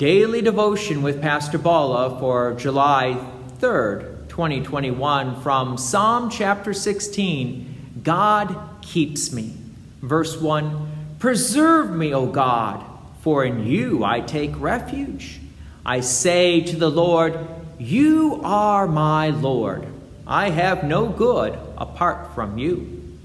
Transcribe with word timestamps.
Daily 0.00 0.40
devotion 0.40 1.02
with 1.02 1.20
Pastor 1.20 1.58
Bala 1.58 2.18
for 2.18 2.54
July 2.54 3.22
3rd, 3.58 4.30
2021, 4.30 5.42
from 5.42 5.76
Psalm 5.76 6.30
chapter 6.30 6.72
16 6.72 8.00
God 8.02 8.78
keeps 8.80 9.30
me. 9.30 9.54
Verse 10.00 10.40
1 10.40 11.16
Preserve 11.18 11.90
me, 11.90 12.14
O 12.14 12.24
God, 12.24 12.82
for 13.20 13.44
in 13.44 13.66
you 13.66 14.02
I 14.02 14.22
take 14.22 14.58
refuge. 14.58 15.38
I 15.84 16.00
say 16.00 16.62
to 16.62 16.76
the 16.76 16.90
Lord, 16.90 17.38
You 17.78 18.40
are 18.42 18.86
my 18.86 19.28
Lord. 19.28 19.86
I 20.26 20.48
have 20.48 20.82
no 20.82 21.08
good 21.08 21.58
apart 21.76 22.34
from 22.34 22.56
you. 22.56 23.18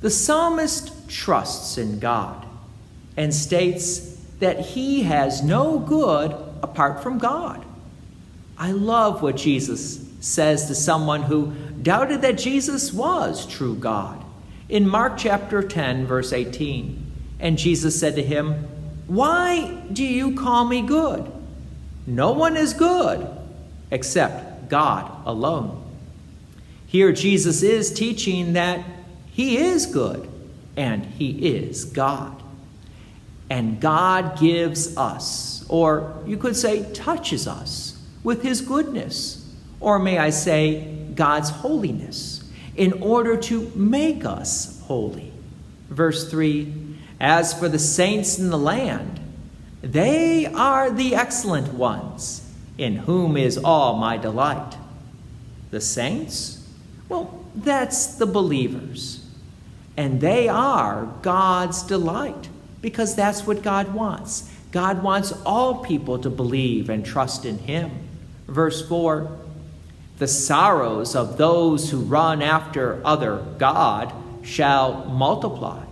The 0.00 0.10
psalmist 0.10 1.08
trusts 1.08 1.78
in 1.78 2.00
God 2.00 2.44
and 3.16 3.32
states 3.32 4.13
that 4.44 4.60
he 4.60 5.04
has 5.04 5.42
no 5.42 5.78
good 5.78 6.30
apart 6.62 7.02
from 7.02 7.16
God. 7.16 7.64
I 8.58 8.72
love 8.72 9.22
what 9.22 9.36
Jesus 9.36 10.06
says 10.20 10.66
to 10.66 10.74
someone 10.74 11.22
who 11.22 11.54
doubted 11.80 12.20
that 12.20 12.36
Jesus 12.36 12.92
was 12.92 13.46
true 13.46 13.74
God. 13.74 14.22
In 14.68 14.86
Mark 14.86 15.14
chapter 15.16 15.62
10, 15.62 16.06
verse 16.06 16.34
18, 16.34 17.10
and 17.40 17.56
Jesus 17.56 17.98
said 17.98 18.16
to 18.16 18.22
him, 18.22 18.52
Why 19.06 19.80
do 19.90 20.04
you 20.04 20.34
call 20.34 20.66
me 20.66 20.82
good? 20.82 21.26
No 22.06 22.32
one 22.32 22.58
is 22.58 22.74
good 22.74 23.26
except 23.90 24.68
God 24.68 25.10
alone. 25.24 25.82
Here, 26.86 27.12
Jesus 27.12 27.62
is 27.62 27.90
teaching 27.94 28.52
that 28.52 28.84
he 29.32 29.56
is 29.56 29.86
good 29.86 30.28
and 30.76 31.06
he 31.06 31.30
is 31.30 31.86
God. 31.86 32.43
And 33.50 33.80
God 33.80 34.38
gives 34.38 34.96
us, 34.96 35.64
or 35.68 36.22
you 36.26 36.36
could 36.36 36.56
say, 36.56 36.90
touches 36.92 37.46
us 37.46 37.98
with 38.22 38.42
his 38.42 38.60
goodness, 38.60 39.46
or 39.80 39.98
may 39.98 40.18
I 40.18 40.30
say, 40.30 40.92
God's 41.14 41.50
holiness, 41.50 42.42
in 42.74 42.94
order 43.02 43.36
to 43.36 43.70
make 43.74 44.24
us 44.24 44.80
holy. 44.82 45.32
Verse 45.90 46.30
3 46.30 46.72
As 47.20 47.52
for 47.52 47.68
the 47.68 47.78
saints 47.78 48.38
in 48.38 48.50
the 48.50 48.58
land, 48.58 49.20
they 49.82 50.46
are 50.46 50.90
the 50.90 51.14
excellent 51.14 51.74
ones, 51.74 52.50
in 52.78 52.96
whom 52.96 53.36
is 53.36 53.58
all 53.58 53.96
my 53.96 54.16
delight. 54.16 54.76
The 55.70 55.80
saints? 55.80 56.66
Well, 57.08 57.44
that's 57.54 58.14
the 58.14 58.26
believers. 58.26 59.24
And 59.96 60.20
they 60.20 60.48
are 60.48 61.12
God's 61.22 61.82
delight 61.82 62.48
because 62.84 63.16
that's 63.16 63.46
what 63.46 63.62
God 63.62 63.94
wants. 63.94 64.52
God 64.70 65.02
wants 65.02 65.32
all 65.46 65.82
people 65.82 66.18
to 66.18 66.28
believe 66.28 66.90
and 66.90 67.02
trust 67.02 67.46
in 67.46 67.56
Him. 67.56 67.90
Verse 68.46 68.86
4 68.86 69.38
The 70.18 70.28
sorrows 70.28 71.16
of 71.16 71.38
those 71.38 71.90
who 71.90 72.00
run 72.00 72.42
after 72.42 73.00
other 73.02 73.42
God 73.56 74.12
shall 74.42 75.06
multiply. 75.06 75.82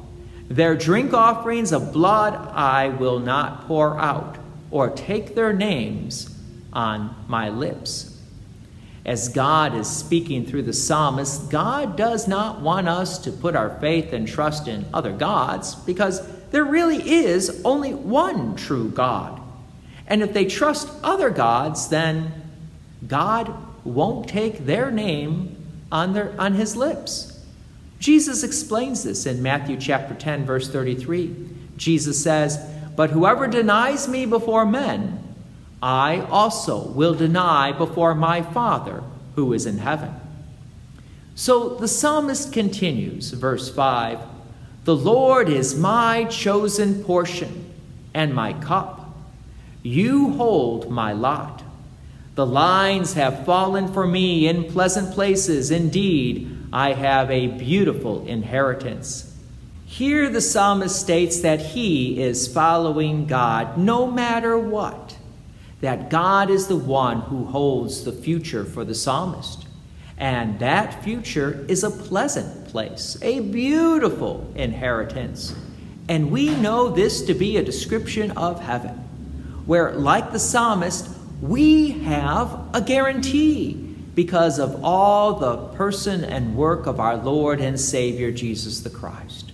Their 0.51 0.75
drink 0.75 1.15
offerings 1.15 1.73
of 1.73 1.95
blood 1.95 2.35
I 2.35 2.91
will 2.91 3.21
not 3.21 3.67
pour 3.67 3.99
out, 3.99 4.37
or 4.71 4.91
take 4.91 5.35
their 5.35 5.55
names 5.55 6.39
on 6.75 7.17
my 7.27 7.49
lips. 7.49 8.21
As 9.07 9.31
God 9.31 9.75
is 9.75 9.89
speaking 9.89 10.45
through 10.45 10.65
the 10.65 10.75
psalmist, 10.75 11.51
God 11.51 11.97
does 11.97 12.29
not 12.29 12.61
want 12.61 12.87
us 12.87 13.17
to 13.21 13.33
put 13.33 13.57
our 13.57 13.81
faith 13.81 14.13
and 14.13 14.29
trust 14.29 14.69
in 14.69 14.85
other 14.93 15.13
gods 15.13 15.75
because 15.75 16.42
there 16.53 16.65
really 16.65 17.11
is 17.11 17.63
only 17.65 17.95
one 17.95 18.55
true 18.57 18.91
God. 18.91 19.41
And 20.07 20.23
if 20.23 20.33
they 20.33 20.45
trust 20.45 20.89
other 21.03 21.31
gods, 21.31 21.89
then 21.89 22.33
God 23.09 23.53
won't 23.85 24.29
take 24.29 24.67
their 24.67 24.91
name 24.91 25.57
on, 25.91 26.13
their, 26.13 26.39
on 26.39 26.55
his 26.55 26.77
lips. 26.77 27.41
Jesus 27.99 28.43
explains 28.43 29.03
this 29.03 29.27
in 29.27 29.43
Matthew 29.43 29.79
chapter 29.79 30.15
10, 30.15 30.45
verse 30.45 30.69
33. 30.71 31.35
Jesus 31.77 32.23
says, 32.23 32.59
But 32.97 33.11
whoever 33.11 33.47
denies 33.47 34.07
me 34.07 34.27
before 34.27 34.67
men, 34.67 35.19
I 35.83 36.21
also 36.21 36.89
will 36.89 37.15
deny 37.15 37.73
before 37.73 38.15
my 38.15 38.43
Father 38.43 39.03
who 39.37 39.53
is 39.53 39.65
in 39.65 39.79
heaven. 39.79 40.15
So 41.35 41.77
the 41.77 41.89
psalmist 41.89 42.53
continues, 42.53 43.31
verse 43.31 43.71
5 43.75 44.21
the 44.85 44.97
Lord 44.97 45.49
is 45.49 45.77
my 45.77 46.25
chosen 46.25 47.05
portion 47.05 47.73
and 48.13 48.35
my 48.35 48.53
cup. 48.55 49.15
You 49.83 50.33
hold 50.33 50.91
my 50.91 51.13
lot. 51.13 51.63
The 52.35 52.47
lines 52.47 53.15
have 53.15 53.45
fallen 53.45 53.93
for 53.93 54.07
me 54.07 54.49
in 54.49 54.65
pleasant 54.65 55.13
places. 55.13 55.71
Indeed, 55.71 56.67
I 56.73 56.95
have 56.95 57.31
a 57.31 57.49
beautiful 57.49 58.27
inheritance. 58.27 59.37
Here 59.85 60.31
the 60.31 60.41
psalmist 60.41 60.99
states 60.99 61.41
that 61.43 61.61
he 61.61 62.21
is 62.21 62.49
following 62.49 63.27
God 63.27 63.77
no 63.77 64.11
matter 64.11 64.59
what, 64.59 65.19
that 65.83 66.09
God 66.09 66.49
is 66.49 66.67
the 66.67 66.77
one 66.77 67.21
who 67.21 67.45
holds 67.45 68.05
the 68.05 68.13
future 68.13 68.65
for 68.65 68.85
the 68.85 68.95
psalmist. 68.95 69.67
And 70.23 70.61
that 70.61 71.03
future 71.03 71.67
is 71.67 71.83
a 71.83 71.91
pleasant 71.91 72.69
place, 72.69 73.19
a 73.23 73.41
beautiful 73.41 74.49
inheritance. 74.55 75.53
And 76.09 76.31
we 76.31 76.55
know 76.55 76.91
this 76.91 77.23
to 77.23 77.35
be 77.35 77.57
a 77.57 77.65
description 77.65 78.31
of 78.31 78.61
heaven, 78.61 78.95
where, 79.67 79.91
like 79.91 80.31
the 80.31 80.39
psalmist, 80.39 81.11
we 81.41 81.91
have 82.05 82.57
a 82.73 82.81
guarantee 82.81 83.73
because 84.15 84.61
of 84.61 84.85
all 84.85 85.41
the 85.41 85.57
person 85.75 86.23
and 86.23 86.55
work 86.57 86.87
of 86.87 87.01
our 87.01 87.17
Lord 87.17 87.61
and 87.61 87.81
Savior 87.81 88.31
Jesus 88.31 88.79
the 88.83 88.91
Christ. 88.91 89.51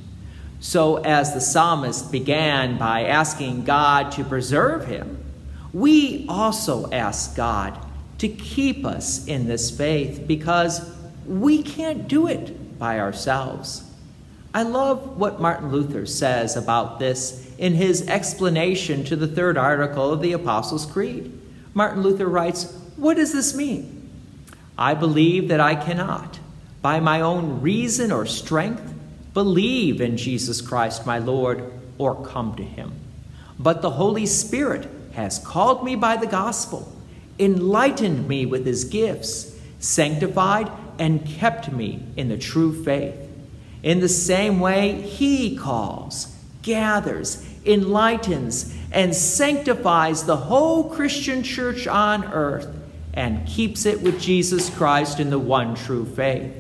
So, 0.60 0.96
as 0.96 1.32
the 1.32 1.40
psalmist 1.40 2.12
began 2.12 2.76
by 2.76 3.04
asking 3.04 3.64
God 3.64 4.12
to 4.12 4.24
preserve 4.24 4.84
him, 4.84 5.24
we 5.72 6.26
also 6.28 6.90
ask 6.90 7.34
God 7.34 7.87
to 8.18 8.28
keep 8.28 8.84
us 8.84 9.26
in 9.26 9.46
this 9.46 9.70
faith 9.70 10.24
because 10.26 10.92
we 11.26 11.62
can't 11.62 12.08
do 12.08 12.26
it 12.26 12.78
by 12.78 12.98
ourselves. 12.98 13.84
I 14.52 14.62
love 14.62 15.18
what 15.18 15.40
Martin 15.40 15.70
Luther 15.70 16.06
says 16.06 16.56
about 16.56 16.98
this 16.98 17.48
in 17.58 17.74
his 17.74 18.08
explanation 18.08 19.04
to 19.04 19.16
the 19.16 19.26
third 19.28 19.56
article 19.56 20.12
of 20.12 20.20
the 20.20 20.32
Apostles' 20.32 20.86
Creed. 20.86 21.38
Martin 21.74 22.02
Luther 22.02 22.26
writes, 22.26 22.72
What 22.96 23.16
does 23.16 23.32
this 23.32 23.54
mean? 23.54 24.10
I 24.76 24.94
believe 24.94 25.48
that 25.48 25.60
I 25.60 25.74
cannot, 25.74 26.38
by 26.80 26.98
my 26.98 27.20
own 27.20 27.60
reason 27.60 28.10
or 28.10 28.26
strength, 28.26 28.94
believe 29.34 30.00
in 30.00 30.16
Jesus 30.16 30.60
Christ 30.60 31.06
my 31.06 31.18
Lord 31.18 31.70
or 31.98 32.24
come 32.24 32.54
to 32.56 32.64
him. 32.64 32.92
But 33.58 33.82
the 33.82 33.90
Holy 33.90 34.26
Spirit 34.26 34.88
has 35.12 35.38
called 35.38 35.84
me 35.84 35.94
by 35.94 36.16
the 36.16 36.26
gospel 36.26 36.92
enlightened 37.38 38.28
me 38.28 38.46
with 38.46 38.66
his 38.66 38.84
gifts, 38.84 39.56
sanctified 39.78 40.70
and 40.98 41.24
kept 41.24 41.70
me 41.70 42.02
in 42.16 42.28
the 42.28 42.38
true 42.38 42.84
faith. 42.84 43.14
In 43.82 44.00
the 44.00 44.08
same 44.08 44.60
way, 44.60 45.00
he 45.00 45.56
calls, 45.56 46.34
gathers, 46.62 47.46
enlightens, 47.64 48.74
and 48.90 49.14
sanctifies 49.14 50.24
the 50.24 50.36
whole 50.36 50.90
Christian 50.90 51.42
church 51.42 51.86
on 51.86 52.24
earth 52.24 52.74
and 53.14 53.46
keeps 53.46 53.86
it 53.86 54.02
with 54.02 54.20
Jesus 54.20 54.70
Christ 54.70 55.20
in 55.20 55.30
the 55.30 55.38
one 55.38 55.74
true 55.74 56.04
faith. 56.04 56.52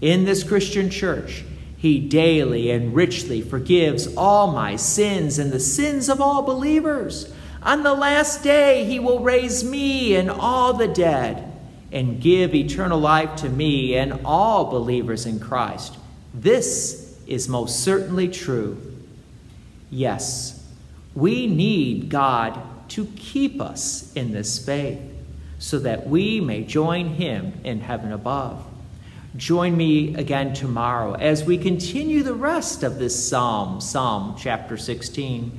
In 0.00 0.24
this 0.24 0.42
Christian 0.42 0.90
church, 0.90 1.44
he 1.76 1.98
daily 1.98 2.70
and 2.70 2.94
richly 2.94 3.40
forgives 3.40 4.14
all 4.16 4.52
my 4.52 4.76
sins 4.76 5.38
and 5.38 5.50
the 5.50 5.60
sins 5.60 6.08
of 6.08 6.20
all 6.20 6.42
believers 6.42 7.32
on 7.64 7.82
the 7.82 7.94
last 7.94 8.42
day, 8.42 8.84
he 8.84 8.98
will 8.98 9.20
raise 9.20 9.62
me 9.62 10.16
and 10.16 10.30
all 10.30 10.72
the 10.74 10.88
dead 10.88 11.48
and 11.92 12.20
give 12.20 12.54
eternal 12.54 12.98
life 12.98 13.36
to 13.36 13.48
me 13.48 13.96
and 13.96 14.20
all 14.24 14.70
believers 14.70 15.26
in 15.26 15.38
Christ. 15.38 15.96
This 16.34 17.20
is 17.26 17.48
most 17.48 17.80
certainly 17.80 18.28
true. 18.28 18.80
Yes, 19.90 20.66
we 21.14 21.46
need 21.46 22.08
God 22.08 22.58
to 22.90 23.06
keep 23.16 23.60
us 23.60 24.12
in 24.14 24.32
this 24.32 24.64
faith 24.64 25.00
so 25.58 25.78
that 25.78 26.06
we 26.06 26.40
may 26.40 26.64
join 26.64 27.08
him 27.08 27.52
in 27.62 27.80
heaven 27.80 28.12
above. 28.12 28.66
Join 29.36 29.76
me 29.76 30.14
again 30.14 30.52
tomorrow 30.52 31.14
as 31.14 31.44
we 31.44 31.56
continue 31.56 32.22
the 32.22 32.34
rest 32.34 32.82
of 32.82 32.98
this 32.98 33.28
psalm, 33.28 33.80
Psalm 33.80 34.34
chapter 34.38 34.76
16. 34.76 35.58